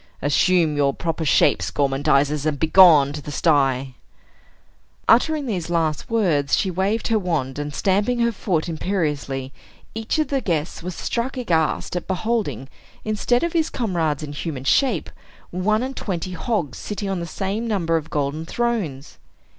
Assume 0.19 0.75
your 0.75 0.95
proper 0.95 1.25
shapes, 1.25 1.69
gormandizers, 1.69 2.47
and 2.47 2.59
begone 2.59 3.13
to 3.13 3.21
the 3.21 3.31
sty!" 3.31 3.93
Uttering 5.07 5.45
these 5.45 5.69
last 5.69 6.09
words, 6.09 6.57
she 6.57 6.71
waved 6.71 7.09
her 7.09 7.19
wand; 7.19 7.59
and 7.59 7.71
stamping 7.71 8.17
her 8.21 8.31
foot 8.31 8.67
imperiously, 8.67 9.53
each 9.93 10.17
of 10.17 10.29
the 10.29 10.41
guests 10.41 10.81
was 10.81 10.95
struck 10.95 11.37
aghast 11.37 11.95
at 11.95 12.07
beholding, 12.07 12.67
instead 13.05 13.43
of 13.43 13.53
his 13.53 13.69
comrades 13.69 14.23
in 14.23 14.33
human 14.33 14.63
shape, 14.63 15.11
one 15.51 15.83
and 15.83 15.95
twenty 15.95 16.31
hogs 16.31 16.79
sitting 16.79 17.07
on 17.07 17.19
the 17.19 17.27
same 17.27 17.67
number 17.67 17.95
of 17.95 18.09
golden 18.09 18.43
thrones. 18.43 19.19